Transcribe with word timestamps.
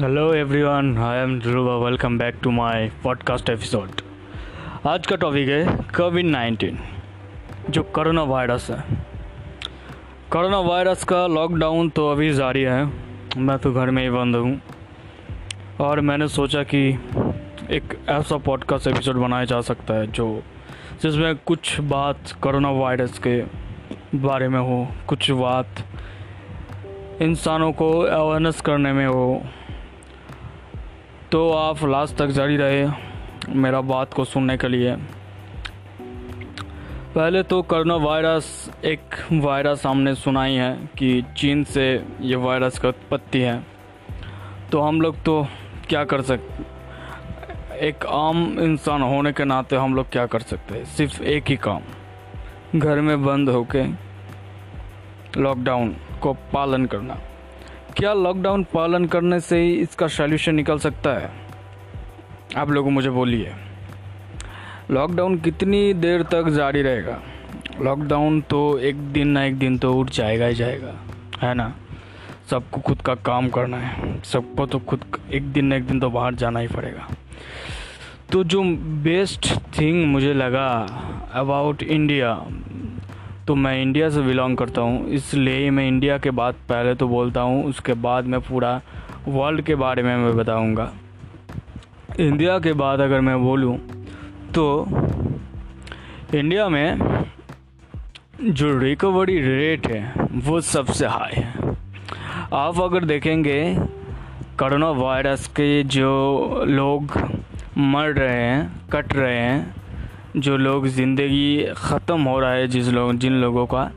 Hello 0.00 0.34
everyone 0.34 0.98
I 0.98 1.18
am 1.18 1.40
Dhruva 1.40 1.76
welcome 1.76 2.18
back 2.18 2.34
to 2.42 2.50
my 2.50 2.90
podcast 3.04 3.50
episode 3.50 3.88
आज 4.86 5.06
का 5.06 5.16
topic 5.16 5.48
है 5.48 5.76
Covid 5.76 6.26
nineteen 6.26 6.78
जो 7.70 7.82
corona 7.82 8.22
virus 8.22 8.70
है। 8.70 8.84
Corona 10.30 10.60
virus 10.60 11.04
का 11.04 11.26
लॉकडाउन 11.26 11.88
तो 11.88 12.08
अभी 12.12 12.32
जारी 12.32 12.62
है। 12.62 12.92
मैं 13.38 13.58
तो 13.58 13.72
घर 13.72 13.90
में 13.90 14.02
ही 14.02 14.10
बंद 14.10 14.36
हूँ। 14.36 14.60
और 15.80 16.00
मैंने 16.00 16.28
सोचा 16.28 16.62
कि 16.62 16.88
एक 17.70 17.98
ऐसा 18.08 18.36
पॉडकास्ट 18.36 18.86
एपिसोड 18.86 19.16
बनाया 19.16 19.44
जा 19.44 19.60
सकता 19.60 19.94
है, 19.94 20.06
जो 20.06 20.42
जिसमें 21.02 21.36
कुछ 21.36 21.80
बात 21.80 22.32
कोरोना 22.42 22.70
वायरस 22.70 23.20
के 23.26 23.40
बारे 24.18 24.48
में 24.48 24.60
हो, 24.60 24.88
कुछ 25.06 25.30
बात 25.30 25.86
इंसानों 27.22 27.72
को 27.72 27.98
अवेयरनेस 27.98 28.60
करने 28.60 28.92
में 28.92 29.06
हो। 29.06 29.42
तो 31.32 31.50
आप 31.52 31.84
लास्ट 31.84 32.16
तक 32.16 32.26
जारी 32.26 32.56
रहे 32.56 32.86
मेरा 33.54 33.80
बात 33.80 34.14
को 34.14 34.24
सुनने 34.24 34.56
के 34.56 34.68
लिए। 34.68 34.94
पहले 37.14 37.42
तो 37.42 37.60
करोना 37.62 37.96
वायरस 37.96 38.48
एक 38.84 39.14
वायरस 39.32 39.86
हमने 39.86 40.14
सुनाई 40.14 40.54
है 40.54 40.74
कि 40.98 41.22
चीन 41.36 41.62
से 41.64 41.86
ये 42.20 42.36
वायरस 42.36 42.78
का 42.78 42.88
उत्पत्ति 42.88 43.40
है। 43.40 43.62
तो 44.72 44.80
हम 44.80 45.00
लोग 45.00 45.22
तो 45.22 45.46
क्या 45.88 46.04
कर 46.04 46.22
सकते 46.22 47.86
एक 47.86 48.06
आम 48.06 48.58
इंसान 48.60 49.02
होने 49.02 49.32
के 49.32 49.44
नाते 49.44 49.76
हम 49.76 49.94
लोग 49.94 50.10
क्या 50.10 50.26
कर 50.26 50.40
सकते 50.42 50.74
हैं? 50.74 50.84
सिर्फ़ 50.86 51.22
एक 51.22 51.48
ही 51.48 51.56
काम, 51.56 51.82
घर 52.76 53.00
में 53.00 53.24
बंद 53.24 53.48
होके 53.48 53.86
लॉकडाउन 55.36 55.96
को 56.22 56.32
पालन 56.52 56.86
करना। 56.86 57.20
क्या 58.00 58.12
लॉकडाउन 58.14 58.62
पालन 58.64 59.04
करने 59.04 59.38
से 59.40 59.56
ही 59.60 59.72
इसका 59.72 60.06
सॉल्यूशन 60.08 60.54
निकल 60.54 60.78
सकता 60.78 61.10
है? 61.10 61.30
आप 62.56 62.70
लोगों 62.70 62.90
मुझे 62.90 63.10
बोलिए। 63.10 63.52
लॉकडाउन 64.90 65.36
कितनी 65.38 65.92
देर 65.94 66.22
तक 66.22 66.48
जारी 66.48 66.82
रहेगा? 66.82 67.18
लॉकडाउन 67.80 68.40
तो 68.40 68.78
एक 68.78 68.96
दिन 69.12 69.28
ना 69.28 69.44
एक 69.44 69.58
दिन 69.58 69.78
तो 69.78 69.92
उठ 69.94 70.10
जाएगा 70.10 70.46
ही 70.46 70.54
जाएगा, 70.54 70.94
है 71.42 71.54
ना? 71.54 71.74
सबको 72.50 72.80
खुद 72.80 73.00
का 73.00 73.14
काम 73.14 73.48
करना 73.48 73.76
है। 73.76 74.22
सबको 74.22 74.66
तो 74.66 74.78
खुद 74.78 75.04
एक 75.32 75.52
दिन 75.52 75.66
ना 75.66 75.76
एक 75.76 75.86
दिन 75.86 76.00
तो 76.00 76.10
बाहर 76.10 76.34
जाना 76.34 76.60
ही 76.60 76.68
पड़ेगा। 76.68 77.08
तो 78.32 78.44
जो 78.44 78.62
बेस्ट 79.04 79.54
थिंग 79.78 80.06
मुझे 80.06 80.32
लगा 80.34 80.66
अबाउट 81.34 81.82
इंडिया 81.82 82.34
तो 83.50 83.54
मैं 83.54 83.80
इंडिया 83.82 84.08
से 84.10 84.20
बिलोंग 84.22 84.56
करता 84.56 84.80
हूँ। 84.80 85.06
इसलिए 85.10 85.70
मैं 85.70 85.86
इंडिया 85.88 86.16
के 86.18 86.30
बाद 86.30 86.54
पहले 86.68 86.94
तो 86.94 87.06
बोलता 87.08 87.40
हूँ, 87.40 87.64
उसके 87.64 87.94
बाद 87.94 88.24
मैं 88.24 88.40
पूरा 88.40 88.80
वर्ल्ड 89.28 89.60
के 89.60 89.74
बारे 89.74 90.02
में 90.02 90.16
मैं 90.16 90.36
बताऊँगा। 90.36 90.90
इंडिया 92.20 92.58
के 92.58 92.72
बाद 92.72 93.00
अगर 93.00 93.20
मैं 93.20 93.42
बोलूँ 93.42 93.76
तो 94.54 94.86
इंडिया 96.34 96.68
में 96.68 97.24
जो 98.42 98.78
रिकवरी 98.78 99.40
रेट 99.40 99.86
है, 99.86 100.14
वो 100.30 100.60
सबसे 100.60 101.06
हाई 101.06 101.34
है। 101.34 101.74
आप 102.52 102.80
अगर 102.80 103.04
देखेंगे 103.04 103.60
करोना 104.58 104.90
वायरस 104.92 105.48
के 105.48 105.82
जो 105.82 106.64
लोग 106.68 107.18
मर 107.78 108.12
रहे 108.12 108.42
हैं, 108.42 108.72
कट 108.92 109.12
रहे 109.14 109.38
हैं 109.38 109.79
जो 110.36 110.56
लोग 110.56 110.86
ज़िंदगी 110.86 111.64
ख़त्म 111.76 112.22
हो 112.22 112.38
रहा 112.40 112.52
है, 112.52 112.66
जिस 112.68 112.88
लोग 112.88 113.16
जिन 113.16 113.32
लोगों 113.32 113.66
का, 113.66 113.90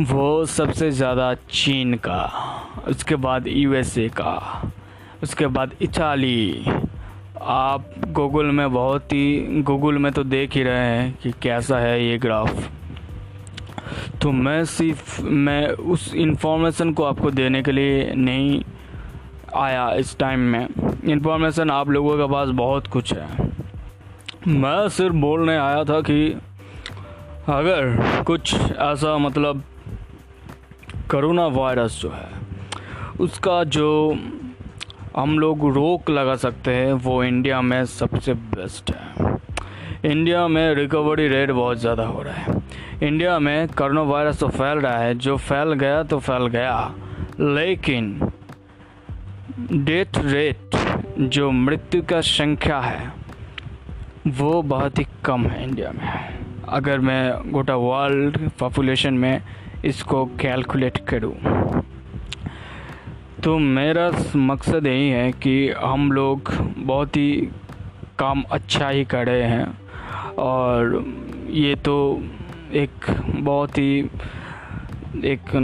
वो 0.00 0.44
सबसे 0.46 0.90
ज़्यादा 0.90 1.32
चीन 1.34 1.94
का, 1.94 2.22
उसके 2.88 3.16
बाद 3.16 3.46
यूएसए 3.48 4.08
का, 4.08 4.72
उसके 5.22 5.46
बाद 5.46 5.74
इटाली। 5.82 6.64
आप 7.40 7.92
गूगल 8.08 8.46
में 8.46 8.72
बहुत 8.72 9.12
ही, 9.12 9.62
गूगल 9.62 9.98
में 9.98 10.12
तो 10.12 10.24
देख 10.24 10.54
ही 10.54 10.62
रहे 10.62 10.96
हैं 10.96 11.18
कि 11.22 11.32
कैसा 11.42 11.78
है 11.78 12.04
ये 12.04 12.18
ग्राफ। 12.18 12.68
तो 14.22 14.32
मैं 14.32 14.64
सिर्फ़, 14.64 15.22
मैं 15.22 15.68
उस 15.68 16.14
इंफॉर्मेशन 16.14 16.92
को 16.92 17.04
आपको 17.04 17.30
देने 17.30 17.62
के 17.62 17.72
लिए 17.72 18.12
नहीं 18.14 18.62
आया 19.56 19.90
इस 19.92 20.18
टाइम 20.18 20.40
में। 20.40 20.66
इंफॉर्मेशन 21.04 21.70
आप 21.70 21.90
लोगों 21.90 22.16
के 22.18 22.32
पास 22.32 22.48
बहुत 22.48 22.86
कुछ 22.86 23.14
है। 23.14 23.49
मैं 24.48 24.88
सिर्फ़ 24.88 25.16
बोलने 25.16 25.56
आया 25.56 25.82
था 25.84 26.00
कि 26.00 26.32
अगर 27.48 28.22
कुछ 28.26 28.54
ऐसा 28.54 29.16
मतलब 29.18 29.62
करोना 31.10 31.46
वायरस 31.46 32.00
जो 32.00 32.10
है, 32.10 32.28
उसका 33.20 33.62
जो 33.66 34.16
हम 35.16 35.38
लोग 35.38 35.66
रोक 35.74 36.10
लगा 36.10 36.36
सकते 36.36 36.74
हैं, 36.74 36.92
वो 36.94 37.22
इंडिया 37.24 37.60
में 37.60 37.84
सबसे 37.86 38.34
बेस्ट 38.34 38.92
है। 38.92 39.36
इंडिया 40.04 40.46
में 40.48 40.74
रिकवरी 40.74 41.28
रेट 41.28 41.50
बहुत 41.50 41.78
ज़्यादा 41.78 42.06
हो 42.06 42.22
रहा 42.22 42.34
है। 42.34 42.62
इंडिया 43.02 43.38
में 43.38 43.68
करोना 43.68 44.02
वायरस 44.02 44.40
तो 44.40 44.48
फैल 44.48 44.78
रहा 44.78 44.98
है, 44.98 45.14
जो 45.14 45.36
फैल 45.36 45.72
गया 45.74 46.02
तो 46.02 46.18
फैल 46.18 46.46
गया, 46.46 46.94
लेकिन 47.40 48.30
डेथ 49.72 50.18
रेट 50.18 50.76
जो 51.18 51.50
मृत्यु 51.50 52.02
का 52.02 52.20
संख्या 52.20 52.80
है 52.80 53.19
वो 54.38 54.60
बहुत 54.62 54.98
ही 54.98 55.04
कम 55.24 55.46
है 55.46 55.62
इंडिया 55.64 55.90
में। 55.90 56.08
अगर 56.68 56.98
मैं 57.00 57.50
गोटा 57.52 57.74
वर्ल्ड 57.76 58.38
पॉपुलेशन 58.58 59.14
में 59.14 59.42
इसको 59.84 60.24
कैलकुलेट 60.40 60.98
करूँ 61.08 61.34
तो 63.44 63.58
मेरा 63.58 64.10
मकसद 64.36 64.86
यही 64.86 65.08
है 65.10 65.30
कि 65.32 65.54
हम 65.82 66.10
लोग 66.12 66.52
बहुत 66.76 67.16
ही 67.16 67.30
काम 68.18 68.42
अच्छा 68.50 68.88
ही 68.88 69.04
कर 69.04 69.26
रहे 69.26 69.42
हैं 69.42 70.34
और 70.38 71.04
ये 71.50 71.74
तो 71.76 71.96
एक 72.74 73.06
बहुत 73.40 73.78
ही, 73.78 73.98
एक 75.24 75.54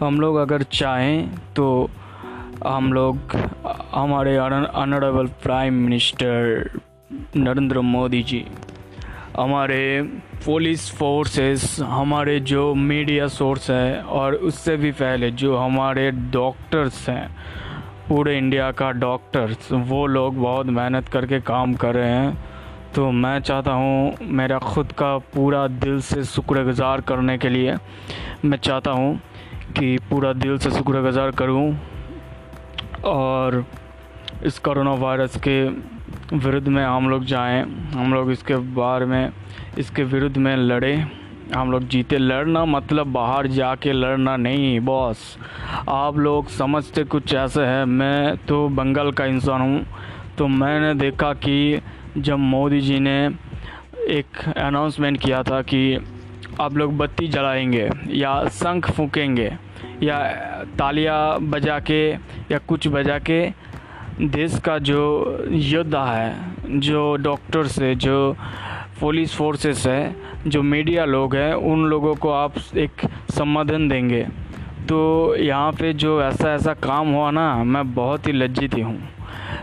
हम 0.00 0.20
लोग 0.20 0.36
अगर 0.36 0.62
चाहें 0.72 1.28
तो 1.56 1.90
हम 2.66 2.92
लोग, 2.92 3.36
हमारे 3.94 4.36
honourable 4.38 5.26
prime 5.42 5.74
minister 5.74 6.70
Narendra 7.36 7.80
Modi 7.82 8.22
ji. 8.22 8.44
हमारे 9.36 10.02
पुलिस 10.44 10.90
फोर्सेस 10.96 11.76
हमारे 11.82 12.38
जो 12.40 12.74
मीडिया 12.74 13.26
सोर्स 13.28 13.70
है 13.70 14.00
और 14.00 14.34
उससे 14.48 14.76
भी 14.76 14.90
पहले 14.92 15.30
जो 15.32 15.56
हमारे 15.56 16.10
डॉक्टर्स 16.10 17.08
हैं, 17.08 17.28
पूरे 18.08 18.36
इंडिया 18.38 18.70
का 18.72 18.90
डॉक्टर्स 18.92 19.72
वो 19.72 20.06
लोग 20.06 20.36
बहुत 20.36 20.66
मेहनत 20.68 21.08
करके 21.08 21.40
काम 21.42 21.74
कर 21.74 21.94
रहे 21.94 22.10
हैं। 22.10 22.36
तो 22.94 23.10
मैं 23.12 23.38
चाहता 23.40 23.72
हूँ 23.72 24.16
मेरा 24.22 24.58
ख़ुद 24.64 24.92
का 24.92 25.16
पूरा 25.34 25.66
दिल 25.68 26.00
से 26.00 26.24
शुक्रगुजार 26.24 27.00
करने 27.00 27.36
के 27.38 27.48
लिए 27.48 27.76
मैं 28.44 28.58
चाहता 28.58 28.90
हूँ 28.90 29.16
कि 29.78 29.96
पूरा 30.10 30.32
दिल 30.34 30.58
से 30.58 30.70
शुक्रगुजार 30.70 31.30
करूँ 31.32 31.66
और 33.04 33.64
इस 34.44 34.58
कोरोना 34.58 34.92
वायरस 34.94 35.36
के 35.38 35.58
विरुद्ध 36.34 36.68
में 36.68 36.84
हम 36.84 37.08
लोग 37.10 37.24
जाएँ, 37.24 37.62
हम 37.94 38.14
लोग 38.14 38.30
इसके 38.30 38.56
बारे 38.56 39.06
में, 39.06 39.30
इसके 39.78 40.04
विरुद्ध 40.04 40.36
में 40.36 40.56
लड़े। 40.56 41.06
हम 41.56 41.70
लोग 41.72 41.88
जीते। 41.88 42.18
लड़ना 42.18 42.64
मतलब 42.64 43.06
बाहर 43.06 43.46
जाके 43.46 43.92
लड़ना 43.92 44.36
नहीं, 44.36 44.80
बॉस। 44.80 45.38
आप 45.88 46.16
लोग 46.16 46.48
समझते 46.48 47.04
कुछ 47.04 47.34
ऐसे 47.34 47.62
है। 47.62 47.84
मैं 47.84 48.36
तो 48.36 48.68
बंगाल 48.68 49.12
का 49.12 49.24
इंसान 49.24 49.60
हूँ। 49.60 49.86
तो 50.38 50.48
मैंने 50.48 50.94
देखा 50.94 51.32
कि 51.32 51.80
जब 52.18 52.38
मोदी 52.38 52.80
जी 52.80 52.98
ने 53.00 53.26
एक 54.08 54.58
अनाउंसमेंट 54.58 55.20
किया 55.20 55.42
था 55.42 55.62
कि 55.62 55.98
आप 56.60 56.76
लोग 56.76 56.96
बत्ती 56.96 57.28
जलाएँगे 57.28 57.90
या 58.08 58.48
शंख 58.48 58.90
फूकेंगे 58.90 59.52
या 60.02 60.18
तालियाँ 60.78 61.40
बजा 61.40 61.78
के 61.78 62.12
या 62.50 62.58
कुछ 62.58 62.88
बजा 62.88 63.18
के 63.18 63.50
देश 64.20 64.58
का 64.58 64.78
जो 64.78 65.44
योद्धा 65.50 66.04
है, 66.04 66.34
जो 66.80 67.16
डॉक्टर्स 67.16 67.78
है 67.78 67.94
जो 67.94 68.36
पुलिस 69.00 69.34
फोर्सेस 69.34 69.86
है, 69.86 70.16
जो 70.46 70.62
मीडिया 70.62 71.04
लोग 71.04 71.34
हैं, 71.36 71.54
उन 71.54 71.84
लोगों 71.84 72.14
को 72.14 72.30
आप 72.30 72.54
एक 72.76 73.06
संबोधन 73.30 73.88
देंगे। 73.88 74.22
तो 74.88 75.36
यहाँ 75.36 75.72
पे 75.72 75.92
जो 75.92 76.22
ऐसा 76.22 76.52
ऐसा 76.54 76.74
काम 76.74 77.08
हुआ 77.08 77.30
ना, 77.30 77.64
मैं 77.64 77.94
बहुत 77.94 78.26
ही 78.26 78.32
लज्जित 78.32 78.74
ही 78.74 78.80
हूँ। 78.80 79.08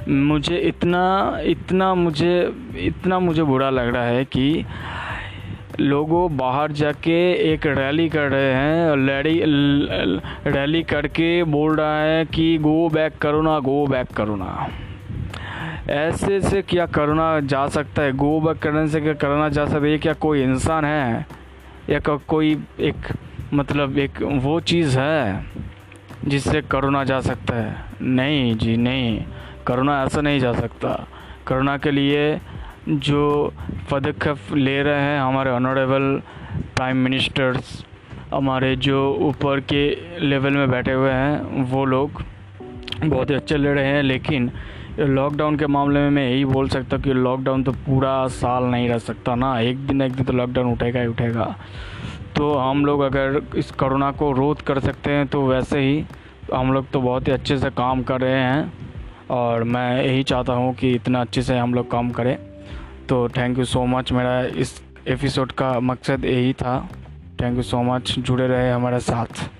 मुझे 0.09 0.57
इतना 0.57 1.39
इतना 1.43 1.93
मुझे 1.93 2.53
इतना 2.77 3.19
मुझे 3.19 3.43
बुरा 3.43 3.69
लग 3.69 3.93
रहा 3.93 4.03
है 4.03 4.25
कि 4.25 4.65
लोगों 5.79 6.37
बाहर 6.37 6.71
जाके 6.71 7.33
एक 7.53 7.65
रैली 7.65 8.09
कर 8.09 8.29
रहे 8.29 8.53
हैं 8.53 9.07
रैली 9.07 9.41
रैली 10.51 10.83
करके 10.83 11.43
बोल 11.43 11.75
रहा 11.75 12.01
है 12.01 12.25
कि 12.25 12.57
गो 12.57 12.89
बैक 12.89 13.17
करो 13.17 13.41
ना 13.41 13.59
गो 13.59 13.87
बैक 13.87 14.07
करो 14.07 14.35
ना। 14.35 14.67
ऐसे 15.89 16.41
से 16.41 16.61
क्या 16.61 16.85
करना 16.85 17.39
जा 17.39 17.67
सकता 17.67 18.01
है? 18.01 18.11
गो 18.11 18.39
बैक 18.41 18.57
करने 18.57 18.87
से 18.87 19.01
क्या 19.01 19.13
करना 19.13 19.49
जा 19.49 19.65
सकता 19.65 19.85
है? 19.85 19.97
क्या 19.97 20.13
कोई 20.13 20.43
इंसान 20.43 20.85
है? 20.85 21.27
या 21.89 21.99
कोई 22.27 22.63
एक 22.79 22.95
मतलब 23.53 23.97
एक 23.97 24.21
वो 24.21 24.59
चीज़ 24.59 24.99
है 24.99 25.45
जिससे 26.25 26.61
करोना 26.61 27.03
जा 27.03 27.19
सकता 27.19 27.55
है? 27.55 27.75
नहीं 28.01 28.55
जी, 28.55 28.77
नहीं। 28.77 29.23
करोना 29.67 30.03
ऐसा 30.03 30.21
नहीं 30.21 30.39
जा 30.39 30.53
सकता। 30.53 31.07
करोना 31.47 31.77
के 31.77 31.91
लिए 31.91 32.41
जो 32.89 33.53
पदक्षेप 33.91 34.53
ले 34.53 34.81
रहे 34.83 35.01
हैं 35.01 35.19
हमारे 35.19 35.51
ऑनरेबल 35.51 36.21
प्राइम 36.75 36.97
मिनिस्टर्स 36.97 37.83
हमारे 38.33 38.75
जो 38.77 38.99
ऊपर 39.21 39.59
के 39.71 39.83
लेवल 40.19 40.53
में 40.53 40.69
बैठे 40.71 40.91
हुए 40.91 41.11
हैं, 41.11 41.63
वो 41.63 41.85
लोग 41.85 42.21
बहुत 43.03 43.29
ही 43.29 43.35
अच्छे 43.35 43.57
ले 43.57 43.73
रहे 43.73 43.85
हैं, 43.85 44.01
लेकिन 44.03 44.51
लॉकडाउन 44.99 45.55
के 45.55 45.67
मामले 45.67 45.99
में 45.99 46.09
मैं 46.09 46.27
यही 46.29 46.45
बोल 46.45 46.69
सकता 46.69 46.95
हूँ 46.95 47.03
कि 47.03 47.13
लॉकडाउन 47.13 47.63
तो 47.63 47.71
पूरा 47.71 48.27
साल 48.29 48.63
नहीं 48.63 48.89
रह 48.89 48.97
सकता 48.99 49.35
ना, 49.35 49.59
एक 49.59 49.87
दिन 49.87 50.01
एक 50.01 50.11
दिन 50.11 50.25
तो 50.25 50.33
लॉकडाउन 50.33 50.71
उठेगा 50.73 51.01
ही 51.01 51.07
उठेगा। 51.07 51.55
तो 52.35 52.53
हम 52.53 52.85
लोग 52.85 53.01
अगर 53.01 53.41
इस 53.57 53.71
कोरोना 53.73 54.11
को 54.11 54.31
रोध 54.31 54.61
कर 54.61 54.79
सकते 54.79 55.11
हैं 55.11 55.27
तो 55.27 55.47
वैसे 55.47 55.79
ही 55.79 56.03
हम 56.53 56.73
लोग 56.73 56.89
तो 56.91 57.01
बहुत 57.01 57.27
ही 57.27 57.31
अच्छे 57.33 57.57
से 57.57 57.69
काम 57.71 58.03
कर 58.03 58.21
रहे 58.21 58.39
हैं, 58.39 58.71
और 59.31 59.63
मैं 59.63 60.03
यही 60.03 60.23
चाहता 60.23 60.53
हूँ 60.53 60.73
कि 60.75 60.91
इतना 60.91 61.21
अच्छे 61.21 61.41
से 61.41 61.57
हम 61.57 61.73
लोग 61.73 61.91
काम 61.91 62.09
करें। 62.11 62.37
तो 63.11 63.29
थैंक 63.29 63.57
यू 63.57 63.65
सो 63.65 63.85
मच 63.85 64.11
मेरा 64.11 64.41
इस 64.41 64.81
एपिसोड 65.07 65.51
का 65.51 65.79
मकसद 65.79 66.25
यही 66.25 66.53
था. 66.53 66.89
थैंक 67.41 67.57
यू 67.57 67.63
सो 67.63 67.81
मच 67.83 68.19
जुड़े 68.19 68.47
रहे 68.47 68.71
हमारे 68.71 68.99
साथ. 68.99 69.50